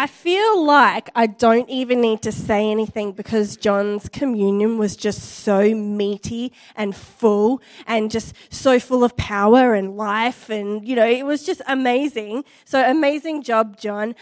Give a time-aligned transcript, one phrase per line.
[0.00, 5.20] I feel like I don't even need to say anything because John's communion was just
[5.20, 10.48] so meaty and full and just so full of power and life.
[10.48, 12.46] And, you know, it was just amazing.
[12.64, 14.14] So, amazing job, John.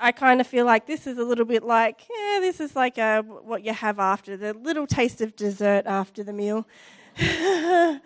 [0.00, 2.96] I kind of feel like this is a little bit like, yeah, this is like
[2.96, 6.66] a, what you have after the little taste of dessert after the meal.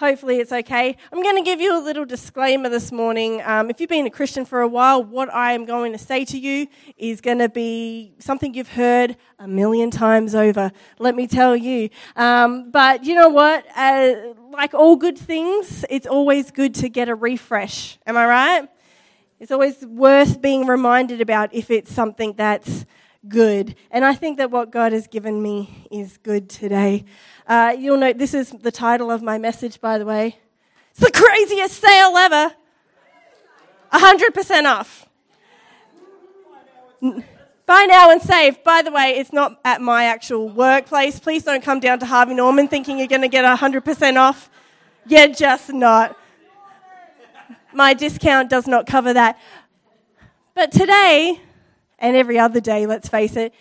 [0.00, 0.96] Hopefully, it's okay.
[1.12, 3.42] I'm going to give you a little disclaimer this morning.
[3.44, 6.24] Um, if you've been a Christian for a while, what I am going to say
[6.24, 10.72] to you is going to be something you've heard a million times over.
[10.98, 11.90] Let me tell you.
[12.16, 13.66] Um, but you know what?
[13.76, 14.14] Uh,
[14.50, 17.98] like all good things, it's always good to get a refresh.
[18.06, 18.68] Am I right?
[19.38, 22.86] It's always worth being reminded about if it's something that's
[23.28, 23.74] good.
[23.90, 27.04] And I think that what God has given me is good today.
[27.46, 30.38] Uh, you'll note this is the title of my message, by the way.
[30.90, 32.54] It's the craziest sale ever.
[33.92, 35.08] 100% off.
[37.66, 38.62] Buy now and save.
[38.64, 41.18] By the way, it's not at my actual workplace.
[41.18, 44.50] Please don't come down to Harvey Norman thinking you're going to get 100% off.
[45.06, 46.16] You're just not.
[47.72, 49.38] My discount does not cover that.
[50.54, 51.40] But today,
[52.00, 53.54] and every other day, let's face it,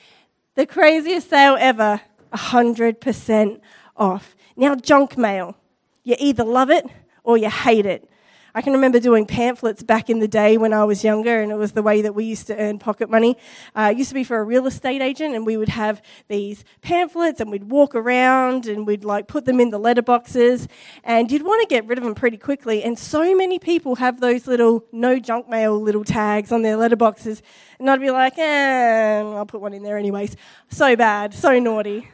[0.55, 2.01] the craziest sale ever
[2.33, 3.61] 100%
[3.97, 4.35] off.
[4.55, 5.55] Now, junk mail.
[6.03, 6.85] You either love it
[7.23, 8.09] or you hate it.
[8.55, 11.55] I can remember doing pamphlets back in the day when I was younger, and it
[11.55, 13.38] was the way that we used to earn pocket money.
[13.75, 16.64] Uh, it used to be for a real estate agent, and we would have these
[16.81, 20.67] pamphlets, and we'd walk around, and we'd like put them in the letterboxes,
[21.03, 22.83] and you'd want to get rid of them pretty quickly.
[22.83, 27.42] And so many people have those little no junk mail little tags on their letterboxes,
[27.77, 30.36] and I'd be like, eh, I'll put one in there anyways.
[30.70, 32.09] So bad, so naughty.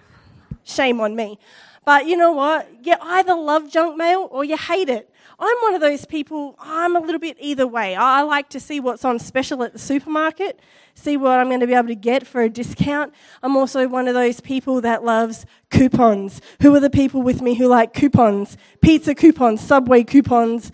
[0.65, 1.39] Shame on me.
[1.85, 2.67] But you know what?
[2.83, 5.11] You either love junk mail or you hate it.
[5.37, 7.95] I'm one of those people, I'm a little bit either way.
[7.95, 10.59] I like to see what's on special at the supermarket,
[10.93, 13.13] see what I'm going to be able to get for a discount.
[13.43, 16.41] I'm also one of those people that loves coupons.
[16.61, 18.57] Who are the people with me who like coupons?
[18.81, 20.71] Pizza coupons, Subway coupons.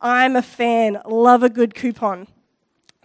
[0.00, 2.26] I'm a fan, love a good coupon.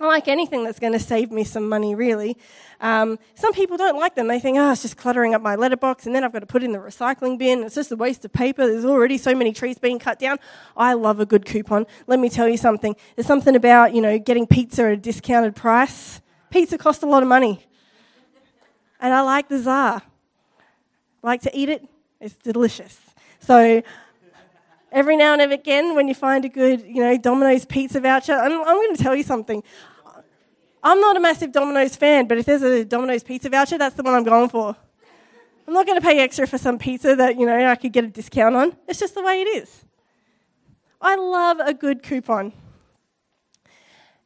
[0.02, 2.38] I like anything that's going to save me some money, really.
[2.80, 4.28] Um, some people don't like them.
[4.28, 6.64] They think, oh, it's just cluttering up my letterbox, and then I've got to put
[6.64, 7.64] it in the recycling bin.
[7.64, 8.66] It's just a waste of paper.
[8.66, 10.38] There's already so many trees being cut down.
[10.78, 11.86] I love a good coupon.
[12.08, 12.96] Let me tell you something.
[13.16, 16.22] There's something about, you know, getting pizza at a discounted price.
[16.50, 17.66] Pizza costs a lot of money.
[19.02, 20.02] And I like the czar.
[21.22, 21.86] Like to eat it.
[22.22, 22.98] It's delicious.
[23.40, 23.82] So
[24.92, 28.52] every now and again, when you find a good, you know, Domino's pizza voucher, I'm,
[28.52, 29.64] I'm going to tell you something.
[30.82, 34.04] I'm not a massive Domino's fan, but if there's a Domino's pizza voucher, that's the
[34.04, 34.76] one I'm going for.
[35.68, 38.04] I'm not going to pay extra for some pizza that, you know, I could get
[38.04, 38.76] a discount on.
[38.88, 39.86] It's just the way it is.
[41.02, 42.54] I love a good coupon.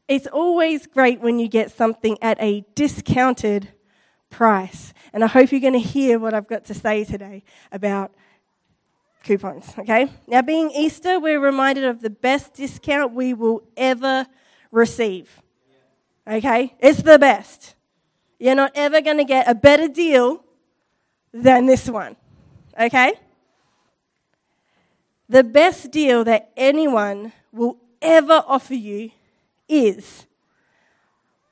[0.08, 3.68] It's always great when you get something at a discounted
[4.30, 4.92] price.
[5.12, 7.42] And I hope you're going to hear what I've got to say today
[7.72, 8.12] about
[9.22, 10.10] coupons, okay?
[10.26, 14.26] Now, being Easter, we're reminded of the best discount we will ever
[14.70, 15.40] receive.
[16.26, 16.74] Okay?
[16.78, 17.74] It's the best.
[18.38, 20.44] You're not ever going to get a better deal
[21.32, 22.16] than this one.
[22.78, 23.14] Okay?
[25.28, 29.10] The best deal that anyone will ever offer you
[29.68, 30.26] is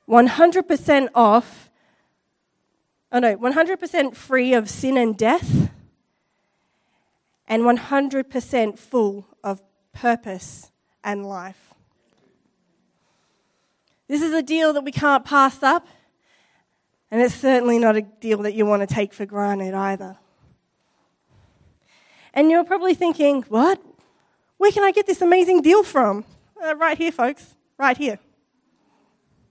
[0.07, 1.69] 100% off,
[3.11, 5.69] oh no, 100% free of sin and death,
[7.47, 9.61] and 100% full of
[9.93, 10.71] purpose
[11.03, 11.72] and life.
[14.13, 15.87] This is a deal that we can't pass up,
[17.09, 20.17] and it's certainly not a deal that you want to take for granted either.
[22.31, 23.81] And you're probably thinking, what?
[24.57, 26.25] Where can I get this amazing deal from?
[26.63, 27.55] Uh, right here, folks.
[27.79, 28.19] Right here.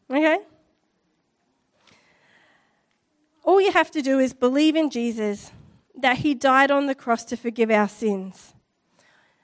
[0.09, 0.39] Okay?
[3.43, 5.50] All you have to do is believe in Jesus,
[5.97, 8.55] that he died on the cross to forgive our sins.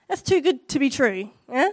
[0.08, 1.28] That's too good to be true.
[1.52, 1.70] Yeah?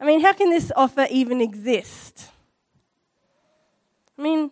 [0.00, 2.28] I mean, how can this offer even exist?
[4.16, 4.50] I mean,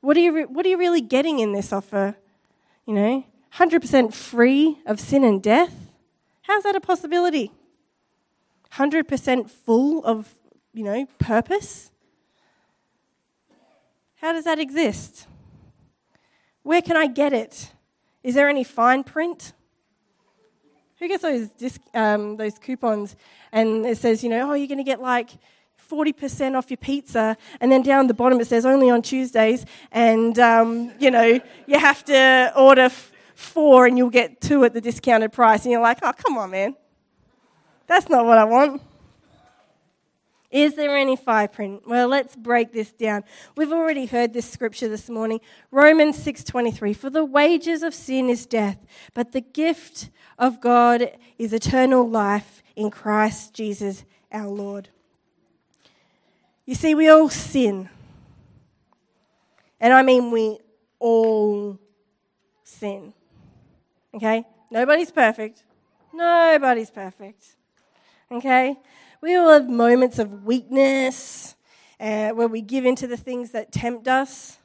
[0.00, 2.16] what are you, re- what are you really getting in this offer?
[2.86, 3.24] You know,
[3.54, 5.74] 100% free of sin and death?
[6.42, 7.52] How's that a possibility?
[8.72, 10.34] 100% full of,
[10.72, 11.90] you know, purpose?
[14.16, 15.26] How does that exist?
[16.62, 17.72] Where can I get it?
[18.22, 19.52] Is there any fine print?
[21.00, 23.16] Who gets those disc, um, those coupons?
[23.52, 25.30] And it says, you know, oh, you're going to get like
[25.90, 30.38] 40% off your pizza, and then down the bottom it says only on Tuesdays, and
[30.38, 34.80] um, you know you have to order f- four and you'll get two at the
[34.80, 36.76] discounted price, and you're like, oh, come on, man,
[37.88, 38.80] that's not what I want.
[40.50, 41.86] Is there any fire print?
[41.86, 43.22] Well, let's break this down.
[43.56, 45.40] We've already heard this scripture this morning.
[45.70, 48.78] Romans 6:23 For the wages of sin is death,
[49.14, 54.88] but the gift of God is eternal life in Christ Jesus our Lord.
[56.66, 57.88] You see we all sin.
[59.80, 60.58] And I mean we
[60.98, 61.78] all
[62.64, 63.12] sin.
[64.14, 64.44] Okay?
[64.70, 65.62] Nobody's perfect.
[66.12, 67.56] Nobody's perfect.
[68.30, 68.76] Okay?
[69.22, 71.54] We all have moments of weakness
[72.00, 74.58] uh, where we give in to the things that tempt us.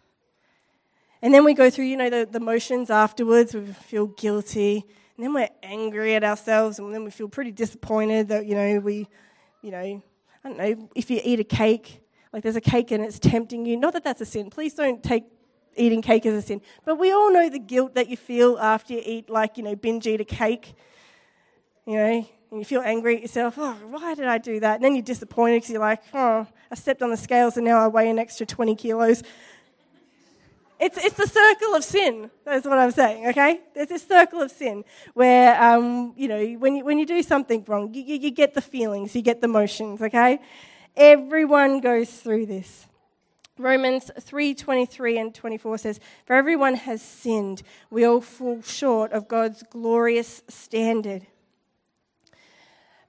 [1.21, 3.53] And then we go through, you know, the, the motions afterwards.
[3.53, 4.85] We feel guilty.
[5.17, 6.79] And then we're angry at ourselves.
[6.79, 9.09] And then we feel pretty disappointed that, you know, we,
[9.61, 10.01] you know, I
[10.47, 12.01] don't know, if you eat a cake,
[12.31, 13.75] like there's a cake and it's tempting you.
[13.75, 14.49] Not that that's a sin.
[14.49, 15.25] Please don't take
[15.75, 16.61] eating cake as a sin.
[16.85, 19.75] But we all know the guilt that you feel after you eat, like, you know,
[19.75, 20.75] binge eat a cake.
[21.85, 24.75] You know, and you feel angry at yourself, oh, why did I do that?
[24.75, 27.79] And then you're disappointed because you're like, oh, I stepped on the scales and now
[27.79, 29.23] I weigh an extra 20 kilos.
[30.79, 32.31] It's, it's the circle of sin.
[32.45, 33.59] That's what I'm saying, okay?
[33.73, 37.61] There's this circle of sin where, um, you know, when you, when you do something
[37.67, 40.39] wrong, you, you, you get the feelings, you get the motions, okay?
[40.95, 42.87] Everyone goes through this.
[43.57, 47.63] Romans 3:23 and 24 says, "For everyone has sinned.
[47.89, 51.25] We all fall short of God's glorious standard."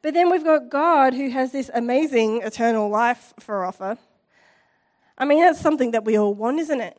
[0.06, 3.98] But then we've got God who has this amazing eternal life for offer.
[5.18, 6.96] I mean, that's something that we all want, isn't it?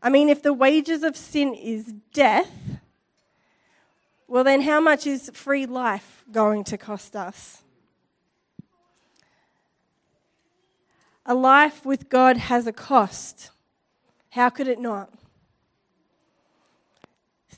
[0.00, 2.48] I mean, if the wages of sin is death,
[4.28, 7.62] well, then how much is free life going to cost us?
[11.26, 13.50] A life with God has a cost.
[14.28, 15.12] How could it not?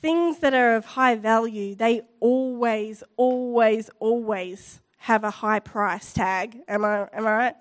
[0.03, 6.59] Things that are of high value, they always, always, always have a high price tag.
[6.67, 7.55] Am I, am I right?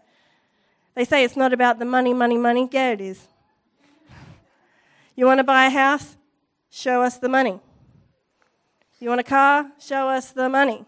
[0.97, 2.69] They say it's not about the money, money, money.
[2.71, 3.29] Yeah, it is.
[5.15, 6.17] You want to buy a house?
[6.69, 7.61] Show us the money.
[8.99, 9.71] You want a car?
[9.79, 10.85] Show us the money.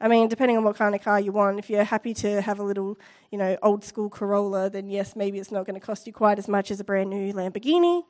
[0.00, 2.60] I mean, depending on what kind of car you want, if you're happy to have
[2.60, 2.96] a little,
[3.32, 6.38] you know, old school Corolla, then yes, maybe it's not going to cost you quite
[6.38, 8.04] as much as a brand new Lamborghini.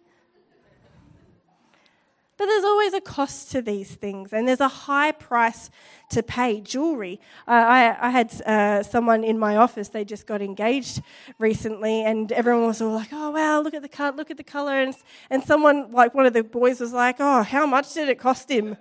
[2.39, 5.71] But there's always a cost to these things, and there's a high price
[6.11, 6.61] to pay.
[6.61, 7.21] Jewelry.
[7.49, 11.03] Uh, I, I, had uh, someone in my office, they just got engaged
[11.41, 14.45] recently, and everyone was all like, oh, wow, look at the cut, look at the
[14.45, 14.81] color.
[14.81, 14.95] And,
[15.31, 18.49] and someone, like one of the boys, was like, oh, how much did it cost
[18.49, 18.77] him?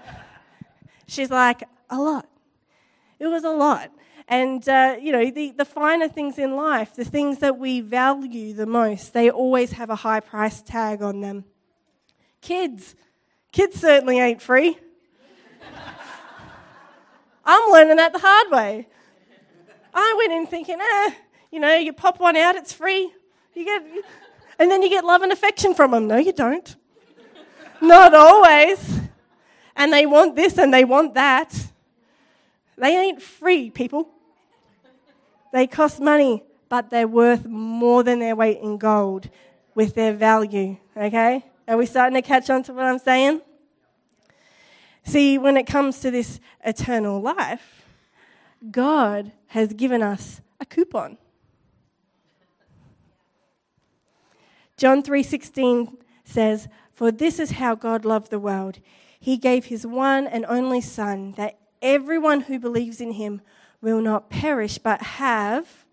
[1.06, 2.28] She's like, a lot.
[3.20, 3.92] It was a lot.
[4.26, 8.52] And, uh, you know, the, the finer things in life, the things that we value
[8.52, 11.44] the most, they always have a high price tag on them.
[12.40, 12.94] Kids.
[13.52, 14.78] Kids certainly ain't free.
[17.44, 18.86] I'm learning that the hard way.
[19.94, 21.10] I went in thinking, eh,
[21.50, 23.10] you know, you pop one out, it's free.
[23.54, 23.82] You get,
[24.58, 26.06] and then you get love and affection from them.
[26.06, 26.76] No, you don't.
[27.80, 29.00] Not always.
[29.74, 31.54] And they want this and they want that.
[32.76, 34.08] They ain't free, people.
[35.52, 39.30] They cost money, but they're worth more than their weight in gold
[39.74, 41.44] with their value, okay?
[41.68, 43.42] Are we starting to catch on to what I'm saying?
[45.04, 47.84] See, when it comes to this eternal life,
[48.70, 51.18] God has given us a coupon.
[54.78, 58.78] John 3:16 says, "For this is how God loved the world.
[59.20, 63.42] He gave his one and only son that everyone who believes in him
[63.82, 65.84] will not perish but have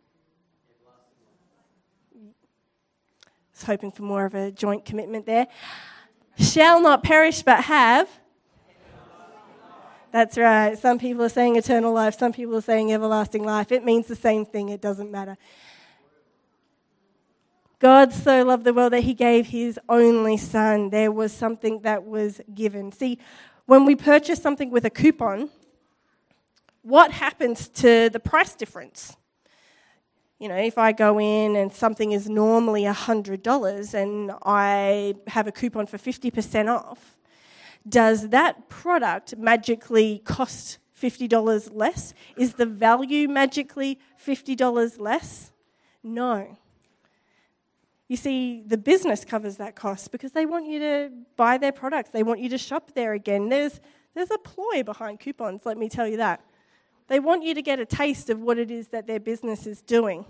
[3.56, 5.48] was hoping for more of a joint commitment there.
[6.38, 8.10] Shall not perish but have.
[10.12, 10.78] That's right.
[10.78, 13.72] Some people are saying eternal life, some people are saying everlasting life.
[13.72, 15.38] It means the same thing, it doesn't matter.
[17.80, 20.90] God so loved the world that he gave his only son.
[20.90, 22.92] There was something that was given.
[22.92, 23.20] See,
[23.66, 25.50] when we purchase something with a coupon,
[26.82, 29.18] what happens to the price difference?
[30.40, 35.52] You know, if I go in and something is normally $100 and I have a
[35.52, 37.18] coupon for 50% off,
[37.88, 42.14] does that product magically cost $50 less?
[42.38, 45.52] Is the value magically $50 less?
[46.04, 46.58] No.
[48.08, 52.12] You see, the business covers that cost because they want you to buy their products.
[52.12, 53.50] They want you to shop there again.
[53.50, 53.80] There's,
[54.14, 56.42] there's a ploy behind coupons, let me tell you that.
[57.08, 59.82] They want you to get a taste of what it is that their business is
[59.82, 60.26] doing.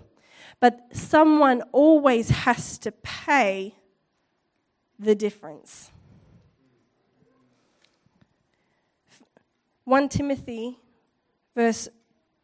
[0.60, 3.74] But someone always has to pay
[4.98, 5.90] the difference.
[9.84, 10.78] 1 Timothy
[11.54, 11.88] verse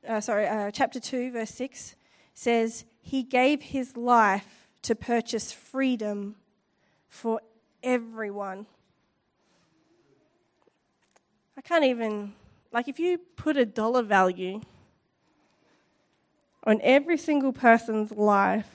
[0.09, 1.95] uh, sorry, uh, chapter 2, verse 6
[2.35, 6.37] says, He gave His life to purchase freedom
[7.09, 7.41] for
[7.83, 8.67] everyone.
[11.57, 12.33] I can't even,
[12.73, 14.61] like, if you put a dollar value
[16.65, 18.69] on every single person's life,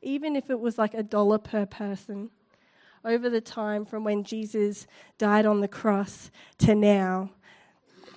[0.00, 2.30] even if it was like a dollar per person,
[3.04, 4.86] over the time from when Jesus
[5.18, 7.30] died on the cross to now,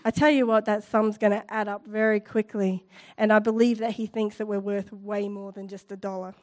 [0.08, 2.86] I tell you what, that sum's going to add up very quickly.
[3.18, 6.36] And I believe that he thinks that we're worth way more than just a dollar.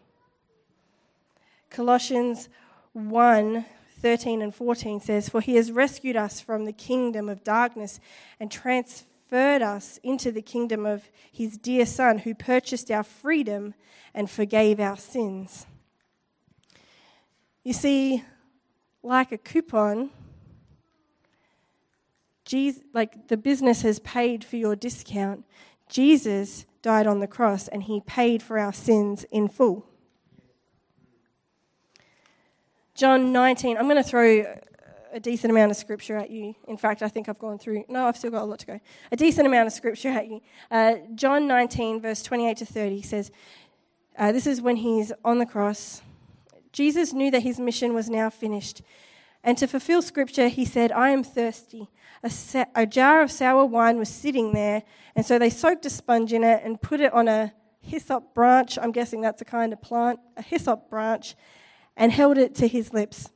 [1.71, 2.49] Colossians
[2.93, 3.65] 1
[4.03, 8.01] 13 and 14 says, For he has rescued us from the kingdom of darkness
[8.41, 13.75] and transferred us into the kingdom of his dear Son, who purchased our freedom
[14.13, 15.67] and forgave our sins.
[17.63, 18.25] You see,
[19.03, 20.11] like a coupon,
[22.45, 25.45] Jesus, like the business has paid for your discount.
[25.89, 29.87] Jesus died on the cross and he paid for our sins in full.
[32.95, 34.45] John 19, I'm going to throw
[35.13, 36.55] a decent amount of scripture at you.
[36.69, 38.81] In fact, I think I've gone through, no, I've still got a lot to go.
[39.11, 40.41] A decent amount of scripture at you.
[40.71, 43.31] Uh, John 19, verse 28 to 30 says,
[44.19, 46.03] uh, This is when he's on the cross.
[46.73, 48.83] Jesus knew that his mission was now finished.
[49.45, 51.89] And to fulfill scripture, he said, I am thirsty.
[52.23, 54.83] A, sa- a, jar of sour wine was sitting there,
[55.17, 58.79] and so they soaked a sponge in it and put it on a hyssop branch.
[58.81, 61.35] I'm guessing that's a kind of plant, a hyssop branch,
[61.97, 63.31] and held it to his lips.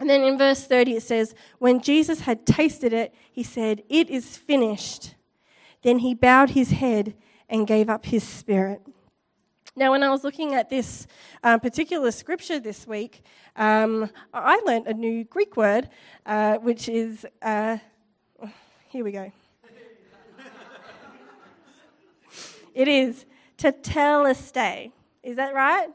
[0.00, 4.10] And then in verse 30 it says, When Jesus had tasted it, he said, It
[4.10, 5.14] is finished.
[5.82, 7.14] Then he bowed his head
[7.48, 8.82] and gave up his spirit.
[9.76, 11.08] Now, when I was looking at this
[11.42, 13.22] uh, particular scripture this week,
[13.56, 15.88] um, I learned a new Greek word,
[16.24, 17.78] uh, which is, uh,
[18.88, 19.32] here we go.
[22.74, 23.26] it is
[23.58, 24.92] tetelestai.
[25.24, 25.88] Is that right,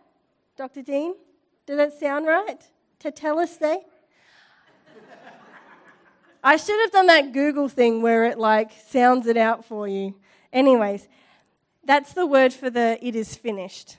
[0.58, 0.82] Dr.
[0.82, 1.16] Dean?
[1.70, 2.60] Does that sound right?
[3.00, 3.82] Tetelestai?
[6.44, 10.16] I should have done that Google thing where it like sounds it out for you.
[10.52, 11.08] Anyways,
[11.84, 13.98] that's the word for the it is finished,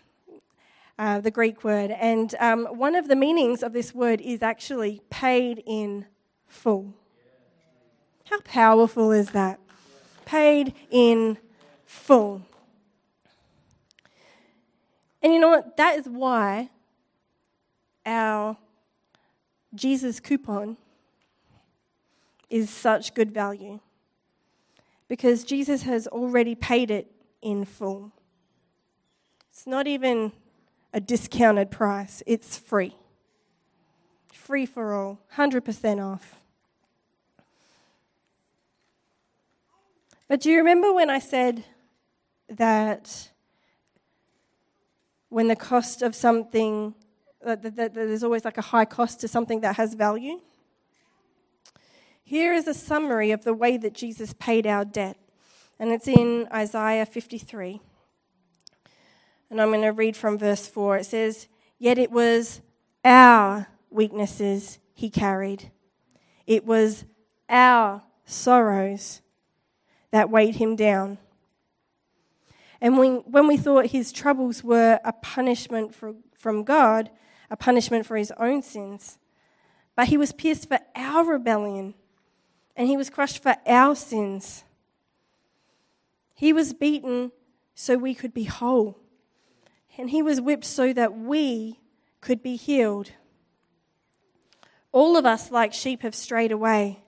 [0.99, 1.93] uh, the Greek word.
[1.93, 6.07] And um, one of the meanings of this word is actually paid in
[6.49, 6.93] full.
[8.25, 9.61] How powerful is that?
[10.25, 11.39] Paid in
[11.87, 12.43] full.
[15.23, 15.77] And you know what?
[15.77, 16.71] That is why
[18.05, 18.57] our
[19.75, 20.77] Jesus coupon
[22.49, 23.79] is such good value.
[25.09, 27.11] Because Jesus has already paid it
[27.43, 28.13] in full.
[29.51, 30.33] It's not even
[30.93, 32.95] a discounted price, it's free.
[34.33, 36.37] Free for all, 100% off.
[40.29, 41.65] But do you remember when I said
[42.49, 43.31] that
[45.29, 46.95] when the cost of something,
[47.45, 50.41] Uh, there's always like a high cost to something that has value?
[52.23, 55.17] Here is a summary of the way that Jesus paid our debt
[55.81, 57.81] and it's in Isaiah 53.
[59.49, 60.99] And I'm going to read from verse 4.
[60.99, 62.61] It says, Yet it was
[63.03, 65.73] our weaknesses he carried,
[66.47, 67.07] it was
[67.49, 69.23] our sorrows
[70.11, 71.17] that weighed him down.
[72.83, 77.11] And when, when we thought his troubles were a punishment for, from God,
[77.51, 79.19] a punishment for his own sins,
[79.97, 81.95] but he was pierced for our rebellion,
[82.77, 84.65] and he was crushed for our sins.
[86.35, 87.33] He was beaten
[87.75, 88.99] so we could be whole,
[89.99, 91.81] and he was whipped so that we
[92.21, 93.13] could be healed.
[94.93, 97.03] All of us, like sheep, have strayed away.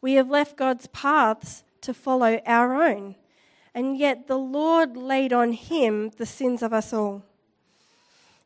[0.00, 3.16] We have left God's paths to follow our own,
[3.74, 7.24] and yet the Lord laid on him the sins of us all.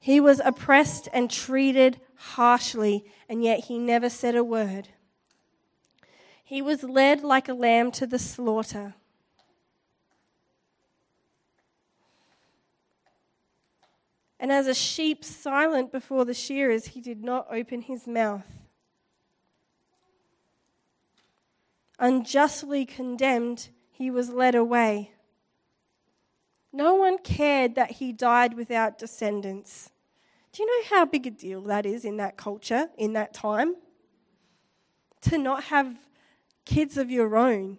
[0.02, 4.88] He was oppressed and treated harshly, and yet he never said a word.
[6.44, 8.94] He was led like a lamb to the slaughter
[14.42, 18.44] And as a sheep silent before the shearers, he did not open his mouth.
[22.00, 25.12] Unjustly condemned, he was led away.
[26.72, 29.91] No one cared that he died without descendants.
[30.52, 33.74] Do you know how big a deal that is in that culture, in that time?
[35.22, 35.96] To not have
[36.64, 37.78] kids of your own.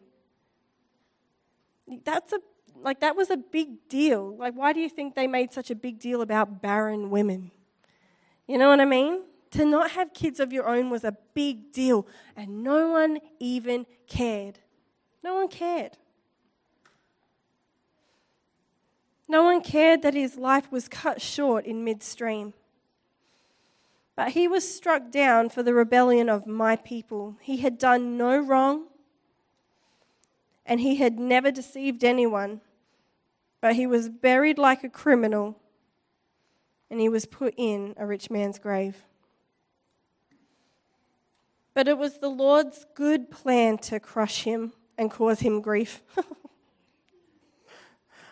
[2.04, 2.40] That's a
[2.82, 4.36] like that was a big deal.
[4.36, 7.52] Like, why do you think they made such a big deal about barren women?
[8.48, 9.24] You know what I mean?
[9.52, 13.86] To not have kids of your own was a big deal, and no one even
[14.08, 14.60] cared.
[15.24, 15.98] No one cared.
[19.30, 22.54] No one cared that his life was cut short in midstream.
[24.16, 27.38] But he was struck down for the rebellion of my people.
[27.42, 28.86] He had done no wrong,
[30.66, 32.62] and he had never deceived anyone.
[33.60, 35.58] But he was buried like a criminal,
[36.92, 38.98] and he was put in a rich man's grave.
[41.74, 46.04] But it was the Lord's good plan to crush him and cause him grief.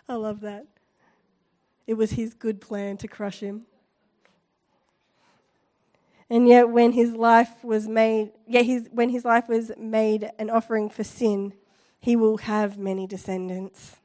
[0.08, 0.66] I love that.
[1.86, 3.66] It was his good plan to crush him.
[6.32, 10.48] And yet when his life was made, yet his, when his life was made an
[10.48, 11.52] offering for sin,
[12.00, 13.96] he will have many descendants.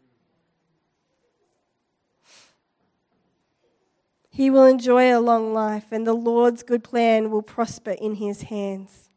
[4.29, 8.41] He will enjoy a long life, and the Lord's good plan will prosper in his
[8.41, 9.07] hands.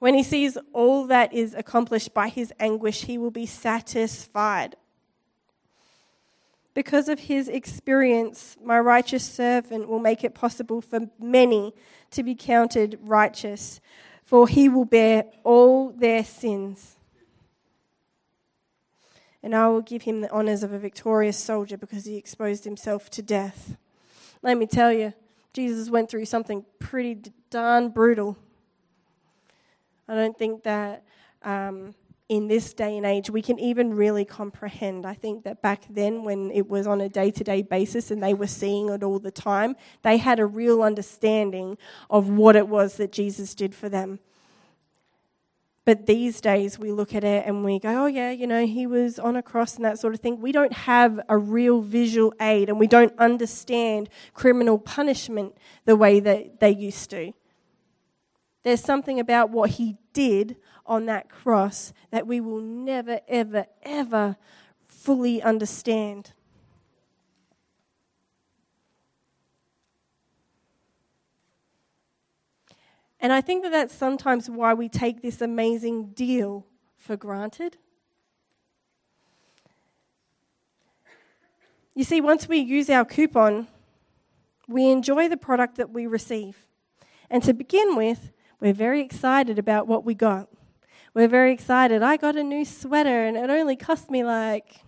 [0.00, 4.74] When he sees all that is accomplished by his anguish, he will be satisfied.
[6.76, 11.72] Because of his experience, my righteous servant will make it possible for many
[12.10, 13.80] to be counted righteous,
[14.22, 16.96] for he will bear all their sins.
[19.42, 23.08] And I will give him the honours of a victorious soldier because he exposed himself
[23.12, 23.78] to death.
[24.42, 25.14] Let me tell you,
[25.54, 28.36] Jesus went through something pretty darn brutal.
[30.06, 31.04] I don't think that
[31.42, 31.94] um,
[32.28, 35.06] in this day and age we can even really comprehend.
[35.06, 38.22] I think that back then, when it was on a day to day basis and
[38.22, 41.78] they were seeing it all the time, they had a real understanding
[42.10, 44.18] of what it was that Jesus did for them.
[45.84, 48.88] But these days we look at it and we go, oh, yeah, you know, he
[48.88, 50.40] was on a cross and that sort of thing.
[50.40, 56.18] We don't have a real visual aid and we don't understand criminal punishment the way
[56.18, 57.32] that they used to.
[58.64, 64.36] There's something about what he did on that cross that we will never, ever, ever
[64.86, 66.32] fully understand.
[73.20, 77.76] And I think that that's sometimes why we take this amazing deal for granted.
[81.94, 83.68] You see, once we use our coupon,
[84.68, 86.66] we enjoy the product that we receive.
[87.30, 90.48] And to begin with, we're very excited about what we got.
[91.16, 92.02] We're very excited.
[92.02, 94.82] I got a new sweater and it only cost me like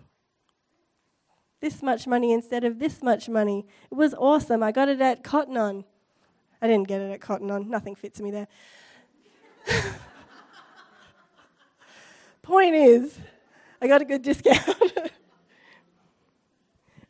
[1.59, 3.65] this much money instead of this much money.
[3.89, 4.61] It was awesome.
[4.61, 5.83] I got it at Cotton On.
[6.61, 7.67] I didn't get it at Cotton On.
[7.67, 8.47] Nothing fits me there.
[12.43, 13.17] Point is,
[13.81, 14.67] I got a good discount.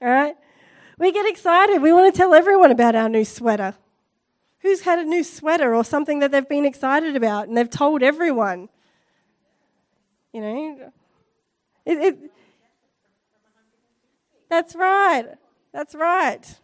[0.02, 0.38] All right?
[0.98, 1.82] We get excited.
[1.82, 3.76] We want to tell everyone about our new sweater.
[4.60, 8.02] Who's had a new sweater or something that they've been excited about and they've told
[8.02, 8.70] everyone?
[10.34, 10.92] You know,
[11.86, 12.32] it, it,
[14.50, 15.26] that's right.
[15.74, 16.60] That's right.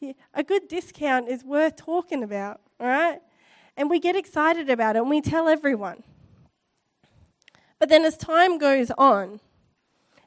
[0.00, 3.20] Yeah, a good discount is worth talking about, right?
[3.76, 6.02] And we get excited about it and we tell everyone.
[7.78, 9.40] But then as time goes on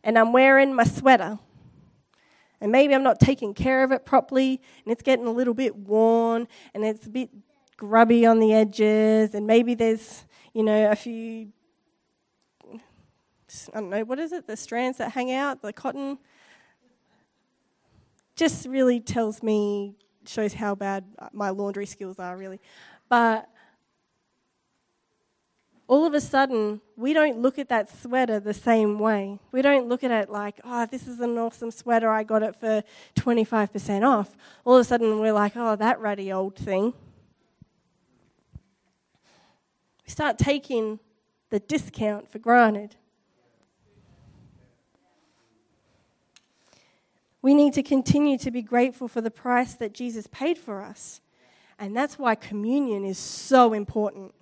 [0.03, 1.39] and I'm wearing my sweater,
[2.59, 5.75] and maybe I'm not taking care of it properly, and it's getting a little bit
[5.75, 7.29] worn, and it's a bit
[7.75, 10.23] grubby on the edges, and maybe there's,
[10.53, 11.49] you know, a few,
[13.73, 16.17] don't know, what is it, the strands that hang out, the cotton.
[18.35, 22.59] Just really tells me, shows how bad my laundry skills are, really.
[23.09, 23.47] But
[25.87, 29.37] all of a sudden, we don't look at that sweater the same way.
[29.51, 32.55] We don't look at it like, oh, this is an awesome sweater, I got it
[32.55, 32.83] for
[33.15, 34.35] 25% off.
[34.65, 36.93] All of a sudden, we're like, oh, that ratty old thing.
[40.05, 40.99] We start taking
[41.49, 42.95] the discount for granted.
[47.43, 51.19] We need to continue to be grateful for the price that Jesus paid for us.
[51.77, 54.33] And that's why communion is so important.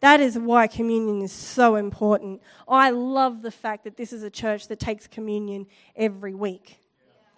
[0.00, 2.42] That is why communion is so important.
[2.68, 6.78] I love the fact that this is a church that takes communion every week.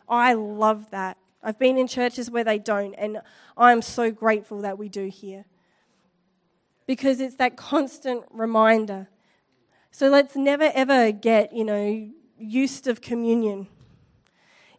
[0.09, 1.16] I love that.
[1.44, 3.20] I've been in churches where they don't, and
[3.57, 5.44] I'm so grateful that we do here.
[6.87, 9.07] Because it's that constant reminder.
[9.92, 13.68] So let's never ever get, you know, used of communion.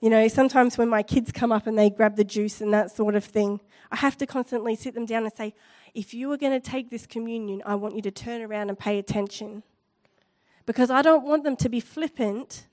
[0.01, 2.91] You know, sometimes when my kids come up and they grab the juice and that
[2.91, 3.60] sort of thing,
[3.91, 5.55] I have to constantly sit them down and say,
[5.93, 8.77] if you are going to take this communion, I want you to turn around and
[8.77, 9.63] pay attention.
[10.65, 12.67] Because I don't want them to be flippant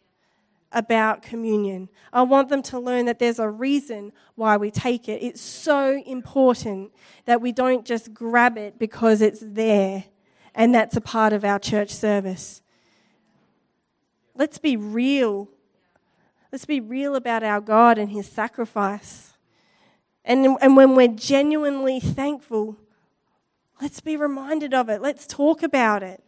[0.72, 1.88] about communion.
[2.12, 5.22] I want them to learn that there's a reason why we take it.
[5.22, 6.90] It's so important
[7.24, 10.04] that we don't just grab it because it's there
[10.54, 12.62] and that's a part of our church service.
[14.34, 15.48] Let's be real.
[16.55, 19.33] Let's be real about our God and His sacrifice.
[20.25, 22.77] And, and when we're genuinely thankful,
[23.83, 25.03] let's be reminded of it.
[25.03, 26.23] Let's talk about it.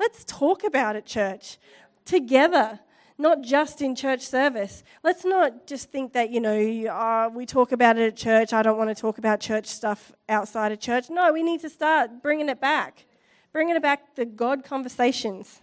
[0.00, 1.58] Let's talk about it, church,
[2.04, 2.80] together,
[3.18, 4.82] not just in church service.
[5.04, 6.58] Let's not just think that, you know,
[6.90, 8.52] uh, we talk about it at church.
[8.52, 11.08] I don't want to talk about church stuff outside of church.
[11.08, 13.06] No, we need to start bringing it back,
[13.52, 15.60] bringing it back the God conversations.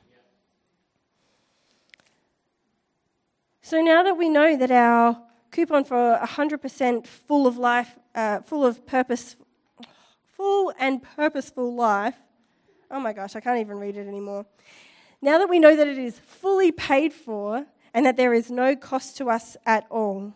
[3.61, 8.65] So now that we know that our coupon for 100% full of life, uh, full
[8.65, 9.35] of purpose,
[10.35, 12.15] full and purposeful life.
[12.89, 14.45] Oh my gosh, I can't even read it anymore.
[15.21, 18.75] Now that we know that it is fully paid for and that there is no
[18.75, 20.33] cost to us at all,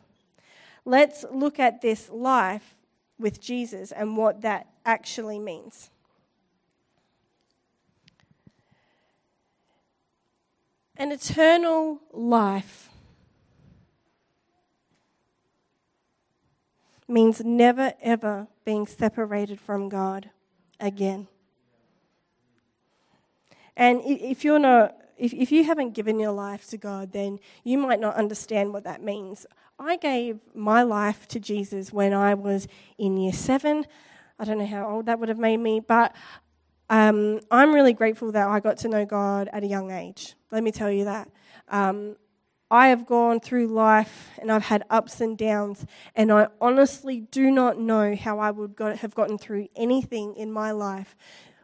[0.85, 2.75] let's look at this life
[3.17, 5.89] with Jesus and what that actually means.
[10.97, 12.89] An eternal life
[17.07, 20.29] means never ever being separated from God
[20.79, 21.27] again.
[23.75, 27.77] And if you're not, if, if you haven't given your life to God, then you
[27.77, 29.45] might not understand what that means.
[29.79, 33.85] I gave my life to Jesus when I was in year seven.
[34.37, 36.15] I don't know how old that would have made me, but
[36.89, 40.35] um, I'm really grateful that I got to know God at a young age.
[40.51, 41.29] Let me tell you that.
[41.69, 42.15] Um,
[42.73, 47.51] I have gone through life and I've had ups and downs, and I honestly do
[47.51, 51.15] not know how I would have gotten through anything in my life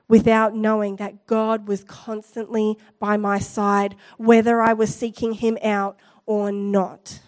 [0.07, 5.99] without knowing that God was constantly by my side, whether I was seeking Him out
[6.27, 7.21] or not.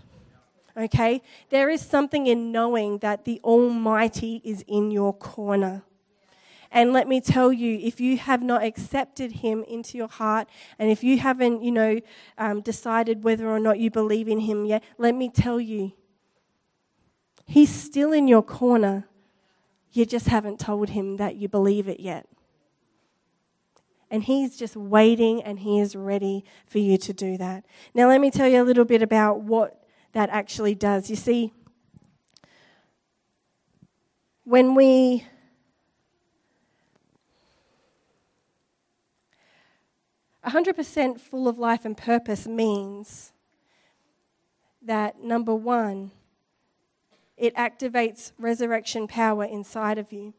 [0.78, 1.24] Okay?
[1.50, 5.82] There is something in knowing that the Almighty is in your corner.
[6.72, 10.48] And let me tell you, if you have not accepted him into your heart,
[10.80, 12.00] and if you haven't, you know,
[12.38, 15.92] um, decided whether or not you believe in him yet, let me tell you,
[17.46, 19.06] he's still in your corner.
[19.92, 22.26] You just haven't told him that you believe it yet.
[24.10, 27.66] And he's just waiting and he is ready for you to do that.
[27.94, 31.10] Now, let me tell you a little bit about what that actually does.
[31.10, 31.54] You see,
[34.44, 35.26] when we
[40.46, 43.32] 100% full of life and purpose means
[44.82, 46.12] that, number one,
[47.38, 50.34] it activates resurrection power inside of you.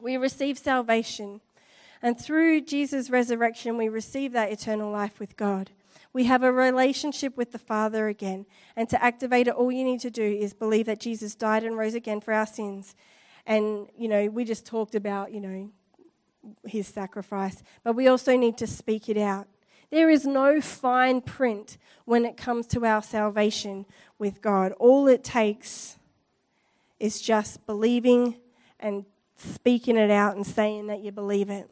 [0.00, 1.40] We receive salvation,
[2.02, 5.70] and through Jesus' resurrection, we receive that eternal life with God.
[6.12, 8.46] We have a relationship with the Father again.
[8.76, 11.76] And to activate it, all you need to do is believe that Jesus died and
[11.76, 12.94] rose again for our sins.
[13.46, 15.70] And, you know, we just talked about, you know,
[16.66, 19.48] his sacrifice, but we also need to speak it out.
[19.90, 23.86] There is no fine print when it comes to our salvation
[24.18, 24.72] with God.
[24.78, 25.98] All it takes
[27.00, 28.36] is just believing
[28.80, 29.04] and
[29.36, 31.70] speaking it out and saying that you believe it.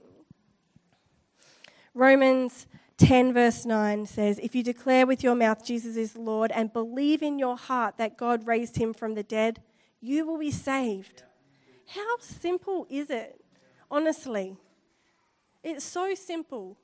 [1.94, 2.66] Romans
[2.98, 7.22] 10, verse 9 says, If you declare with your mouth Jesus is Lord and believe
[7.22, 9.60] in your heart that God raised him from the dead,
[10.00, 11.22] you will be saved.
[11.86, 13.40] How simple is it?
[13.90, 14.56] Honestly,
[15.66, 16.76] it's so simple.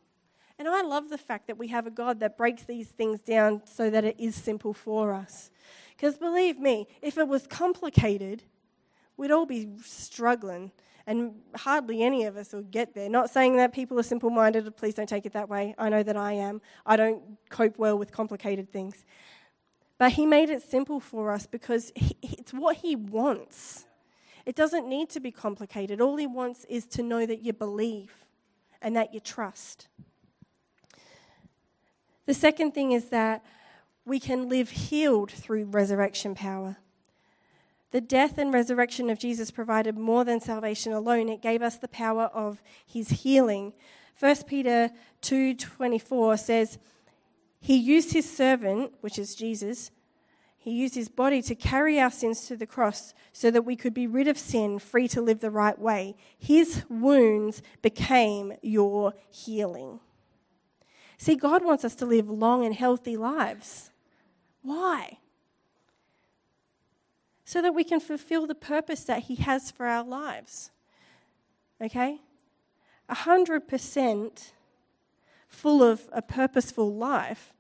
[0.59, 3.63] And I love the fact that we have a God that breaks these things down
[3.65, 5.51] so that it is simple for us.
[5.97, 8.43] Because believe me, if it was complicated,
[9.17, 10.73] we'd all be struggling,
[11.07, 13.09] and hardly any of us will get there.
[13.09, 15.75] Not saying that people are simple minded, please don't take it that way.
[15.79, 16.61] I know that I am.
[16.87, 19.05] I don't cope well with complicated things.
[19.99, 23.87] But He made it simple for us because it's what He wants.
[24.45, 26.01] It doesn't need to be complicated.
[26.01, 28.22] All He wants is to know that you believe
[28.83, 29.89] and that you trust.
[32.27, 33.45] The second thing is that
[34.05, 36.77] we can live healed through resurrection power.
[37.93, 41.29] The death and resurrection of Jesus provided more than salvation alone.
[41.29, 43.75] It gave us the power of his healing.
[44.19, 44.91] 1 Peter
[45.21, 46.79] 2:24 says,
[47.61, 49.91] "He used his servant, which is Jesus,
[50.63, 53.93] he used his body to carry our sins to the cross so that we could
[53.93, 56.15] be rid of sin, free to live the right way.
[56.39, 59.99] His wounds became your healing.
[61.19, 63.91] See, God wants us to live long and healthy lives.
[64.63, 65.19] Why?
[67.45, 70.71] So that we can fulfill the purpose that He has for our lives.
[71.81, 72.21] Okay?
[73.09, 74.53] A hundred percent
[75.49, 77.53] full of a purposeful life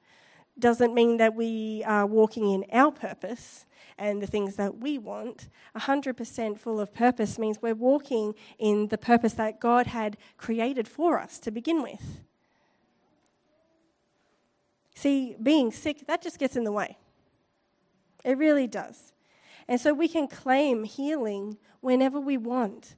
[0.58, 3.66] doesn't mean that we are walking in our purpose
[3.98, 5.48] and the things that we want.
[5.76, 11.18] 100% full of purpose means we're walking in the purpose that God had created for
[11.18, 12.20] us to begin with.
[14.94, 16.96] See, being sick, that just gets in the way.
[18.24, 19.12] It really does.
[19.68, 22.94] And so we can claim healing whenever we want.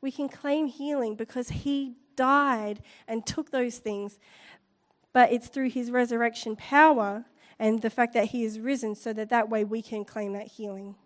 [0.00, 4.18] We can claim healing because He died and took those things.
[5.14, 7.24] But it's through His resurrection power
[7.58, 10.48] and the fact that He is risen so that that way we can claim that
[10.48, 10.96] healing.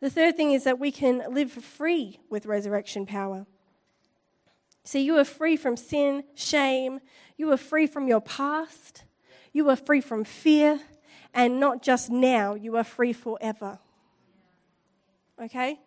[0.00, 3.46] The third thing is that we can live free with resurrection power.
[4.82, 7.00] See, you are free from sin, shame,
[7.36, 9.04] you are free from your past,
[9.52, 10.80] you are free from fear,
[11.34, 13.78] and not just now, you are free forever.
[15.40, 15.78] Okay?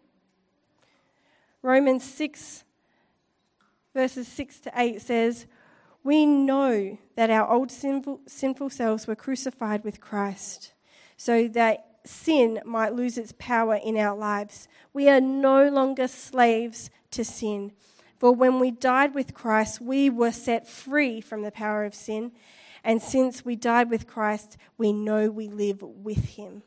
[1.63, 2.63] Romans 6,
[3.96, 5.48] verses 6 to 8 says,
[6.04, 10.74] We know that our old sinful, sinful selves were crucified with Christ,
[11.16, 14.68] so that sin might lose its power in our lives.
[14.92, 17.72] We are no longer slaves to sin.
[18.20, 22.32] For when we died with Christ, we were set free from the power of sin.
[22.84, 26.63] And since we died with Christ, we know we live with him.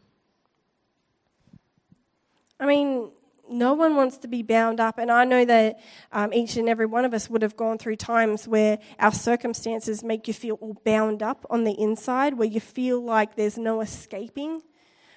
[2.58, 3.10] I mean,
[3.50, 4.98] no one wants to be bound up.
[4.98, 5.78] And I know that
[6.12, 10.02] um, each and every one of us would have gone through times where our circumstances
[10.02, 13.80] make you feel all bound up on the inside, where you feel like there's no
[13.80, 14.62] escaping.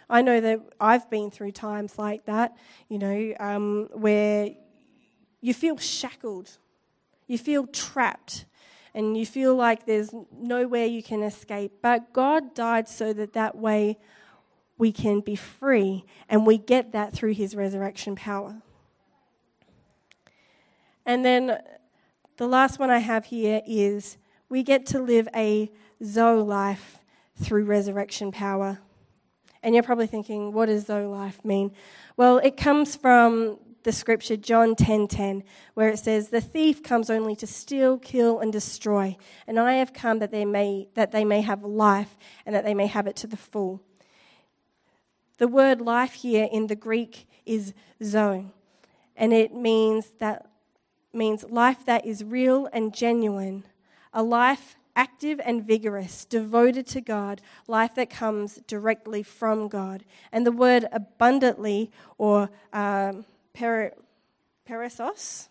[0.10, 2.56] I know that I've been through times like that,
[2.88, 4.50] you know, um, where
[5.42, 6.58] you feel shackled,
[7.28, 8.46] you feel trapped,
[8.94, 11.74] and you feel like there's nowhere you can escape.
[11.82, 14.00] But God died so that that way
[14.80, 18.56] we can be free, and we get that through his resurrection power.
[21.06, 21.60] And then
[22.38, 25.70] the last one I have here is we get to live a
[26.04, 27.00] Zoe life
[27.36, 28.80] through resurrection power.
[29.62, 31.72] And you're probably thinking, what does Zoe life mean?
[32.16, 36.84] Well, it comes from the scripture John 10:10 10, 10, where it says the thief
[36.84, 41.12] comes only to steal, kill and destroy and I have come that they may that
[41.12, 43.82] they may have life and that they may have it to the full.
[45.40, 47.74] The word life here in the Greek is
[48.04, 48.54] zoe
[49.20, 50.48] and it means that
[51.14, 53.66] means life that is real and genuine,
[54.14, 60.04] a life active and vigorous, devoted to God, life that comes directly from God.
[60.32, 63.92] And the word abundantly or um, per,
[64.66, 65.50] perissos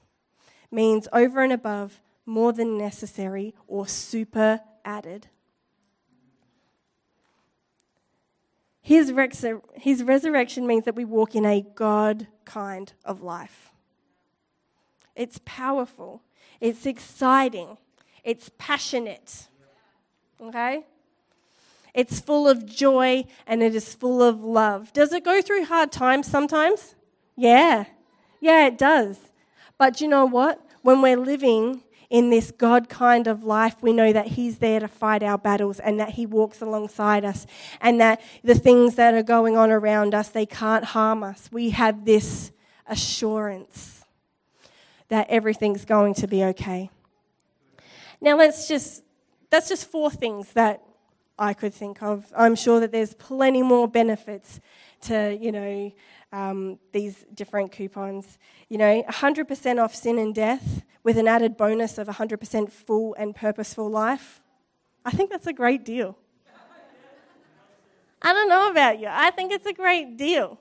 [0.70, 5.28] means over and above, more than necessary, or super added.
[8.88, 9.12] His,
[9.74, 13.70] his resurrection means that we walk in a God kind of life.
[15.14, 16.22] It's powerful,
[16.58, 17.76] it's exciting,
[18.24, 19.48] it's passionate.
[20.40, 20.86] Okay?
[21.92, 24.94] It's full of joy and it is full of love.
[24.94, 26.94] Does it go through hard times sometimes?
[27.36, 27.84] Yeah.
[28.40, 29.18] Yeah, it does.
[29.76, 30.64] But you know what?
[30.80, 34.88] When we're living in this God kind of life, we know that He's there to
[34.88, 37.46] fight our battles and that He walks alongside us
[37.80, 41.50] and that the things that are going on around us, they can't harm us.
[41.52, 42.50] We have this
[42.86, 44.04] assurance
[45.08, 46.90] that everything's going to be okay.
[48.20, 49.02] Now, let's just,
[49.50, 50.82] that's just four things that
[51.38, 52.32] I could think of.
[52.36, 54.60] I'm sure that there's plenty more benefits
[55.02, 55.92] to, you know,
[56.32, 58.38] um, these different coupons.
[58.68, 63.34] You know, 100% off sin and death with an added bonus of 100% full and
[63.34, 64.42] purposeful life.
[65.04, 66.18] I think that's a great deal.
[68.20, 69.08] I don't know about you.
[69.08, 70.58] I think it's a great deal.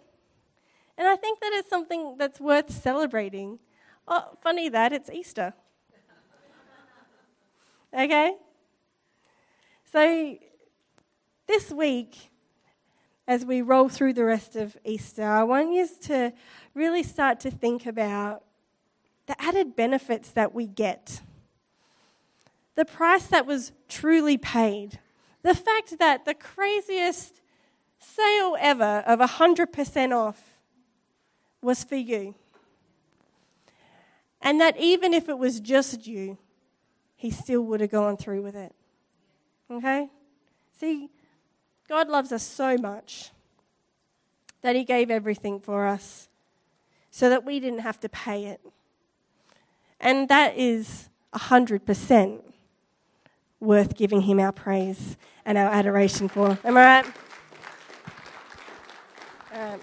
[0.98, 3.60] And I think that it's something that's worth celebrating.
[4.08, 5.54] Oh, funny that, it's Easter.
[7.94, 8.36] Okay?
[9.92, 10.38] So,
[11.48, 12.30] this week,
[13.28, 16.32] as we roll through the rest of Easter, I want you to
[16.74, 18.44] really start to think about
[19.26, 21.22] the added benefits that we get,
[22.76, 25.00] the price that was truly paid,
[25.44, 27.42] the fact that the craziest
[28.00, 30.54] sale ever of 100% off
[31.62, 32.36] was for you.
[34.42, 36.38] And that even if it was just you,
[37.16, 38.74] he still would have gone through with it.
[39.70, 40.10] Okay?
[40.80, 41.10] See,
[41.88, 43.32] God loves us so much
[44.62, 46.28] that He gave everything for us
[47.12, 48.60] so that we didn't have to pay it.
[50.00, 52.42] And that is 100%
[53.60, 56.58] worth giving Him our praise and our adoration for.
[56.64, 57.06] Am I right?
[59.54, 59.80] Um,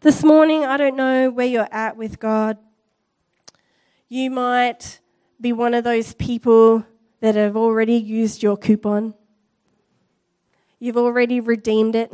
[0.00, 2.56] this morning, I don't know where you're at with God.
[4.08, 5.00] You might
[5.40, 6.86] be one of those people
[7.20, 9.14] that have already used your coupon.
[10.78, 12.12] You've already redeemed it.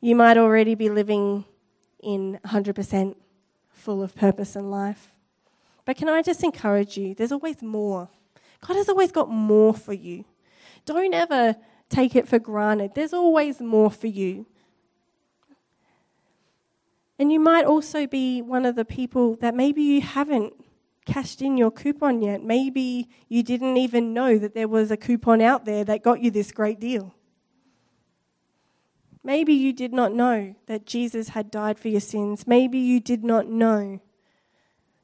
[0.00, 1.44] You might already be living
[2.02, 3.16] in 100%
[3.70, 5.12] full of purpose in life.
[5.84, 7.14] But can I just encourage you?
[7.14, 8.08] There's always more.
[8.60, 10.24] God has always got more for you.
[10.84, 11.56] Don't ever
[11.88, 12.92] take it for granted.
[12.94, 14.46] There's always more for you.
[17.18, 20.52] And you might also be one of the people that maybe you haven't
[21.06, 22.42] cashed in your coupon yet.
[22.42, 26.30] Maybe you didn't even know that there was a coupon out there that got you
[26.30, 27.14] this great deal.
[29.24, 32.46] Maybe you did not know that Jesus had died for your sins.
[32.46, 34.00] Maybe you did not know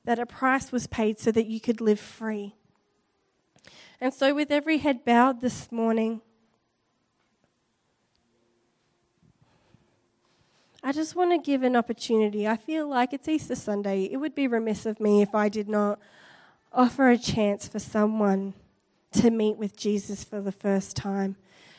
[0.05, 2.55] that a price was paid so that you could live free.
[4.01, 6.23] And so, with every head bowed this morning,
[10.83, 12.49] I just want to give an opportunity.
[12.49, 14.05] I feel like it's Easter Sunday.
[14.05, 16.01] It would be remiss of me if I did not
[16.73, 18.55] offer a chance for someone
[19.13, 21.37] to meet with Jesus for the first time.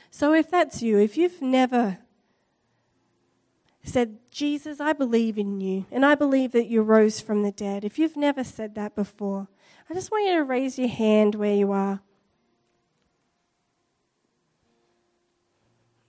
[0.09, 1.97] So if that's you, if you've never
[3.83, 7.83] said, Jesus, I believe in you, and I believe that you rose from the dead,
[7.83, 9.49] if you've never said that before,
[9.89, 11.99] I just want you to raise your hand where you are.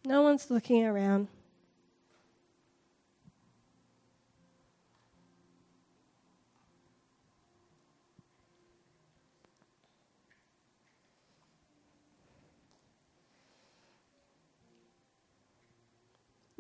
[0.05, 1.29] No one's looking around.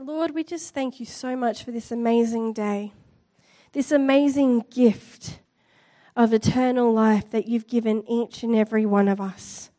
[0.04, 2.92] Lord, we just thank you so much for this amazing day,
[3.72, 5.38] this amazing gift
[6.14, 9.70] of eternal life that you've given each and every one of us.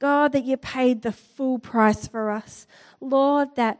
[0.00, 2.66] God, that you paid the full price for us.
[3.00, 3.78] Lord, that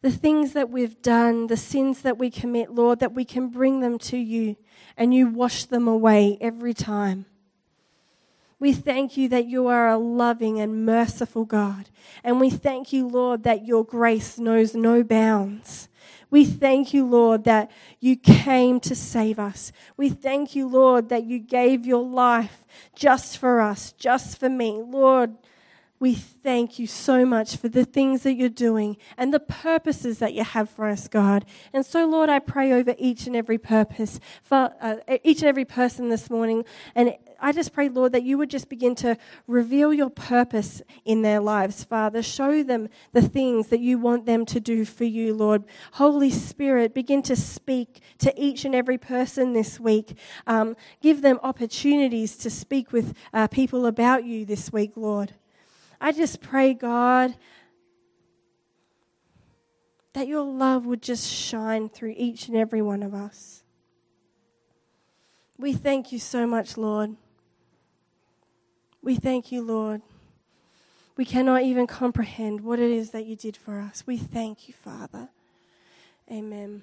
[0.00, 3.80] the things that we've done, the sins that we commit, Lord, that we can bring
[3.80, 4.56] them to you
[4.96, 7.26] and you wash them away every time.
[8.60, 11.88] We thank you that you are a loving and merciful God.
[12.22, 15.88] And we thank you, Lord, that your grace knows no bounds.
[16.30, 19.72] We thank you, Lord, that you came to save us.
[19.96, 24.82] We thank you, Lord, that you gave your life just for us, just for me.
[24.84, 25.36] Lord,
[25.98, 30.32] we thank you so much for the things that you're doing and the purposes that
[30.32, 31.44] you have for us, God.
[31.74, 35.66] And so, Lord, I pray over each and every purpose, for uh, each and every
[35.66, 39.94] person this morning, and I just pray, Lord, that you would just begin to reveal
[39.94, 42.22] your purpose in their lives, Father.
[42.22, 45.64] Show them the things that you want them to do for you, Lord.
[45.92, 50.16] Holy Spirit, begin to speak to each and every person this week.
[50.46, 55.32] Um, give them opportunities to speak with uh, people about you this week, Lord.
[56.00, 57.34] I just pray, God,
[60.12, 63.62] that your love would just shine through each and every one of us.
[65.58, 67.16] We thank you so much, Lord.
[69.02, 70.02] We thank you, Lord.
[71.16, 74.04] We cannot even comprehend what it is that you did for us.
[74.06, 75.28] We thank you, Father.
[76.30, 76.82] Amen.